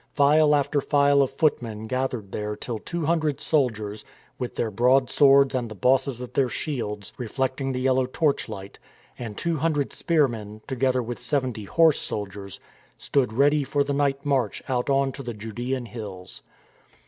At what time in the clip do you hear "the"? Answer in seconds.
5.69-5.75, 7.71-7.81, 13.83-13.93, 15.21-15.35